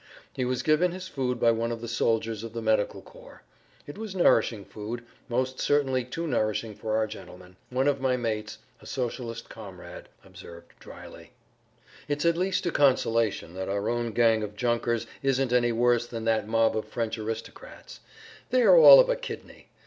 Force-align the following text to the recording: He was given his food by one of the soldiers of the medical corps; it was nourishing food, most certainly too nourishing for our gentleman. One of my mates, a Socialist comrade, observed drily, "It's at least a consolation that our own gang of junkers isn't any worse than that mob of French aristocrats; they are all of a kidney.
He 0.33 0.45
was 0.45 0.63
given 0.63 0.93
his 0.93 1.07
food 1.07 1.39
by 1.39 1.51
one 1.51 1.71
of 1.71 1.79
the 1.79 1.87
soldiers 1.87 2.43
of 2.43 2.53
the 2.53 2.61
medical 2.63 3.03
corps; 3.03 3.43
it 3.85 3.99
was 3.99 4.15
nourishing 4.15 4.65
food, 4.65 5.05
most 5.29 5.59
certainly 5.59 6.03
too 6.03 6.25
nourishing 6.25 6.73
for 6.73 6.97
our 6.97 7.05
gentleman. 7.05 7.55
One 7.69 7.87
of 7.87 8.01
my 8.01 8.17
mates, 8.17 8.57
a 8.81 8.87
Socialist 8.87 9.47
comrade, 9.47 10.09
observed 10.25 10.73
drily, 10.79 11.33
"It's 12.07 12.25
at 12.25 12.35
least 12.35 12.65
a 12.65 12.71
consolation 12.71 13.53
that 13.53 13.69
our 13.69 13.89
own 13.89 14.11
gang 14.13 14.41
of 14.41 14.55
junkers 14.55 15.05
isn't 15.21 15.53
any 15.53 15.71
worse 15.71 16.07
than 16.07 16.25
that 16.25 16.47
mob 16.47 16.75
of 16.75 16.85
French 16.87 17.19
aristocrats; 17.19 17.99
they 18.49 18.63
are 18.63 18.75
all 18.75 18.99
of 18.99 19.07
a 19.07 19.15
kidney. 19.15 19.67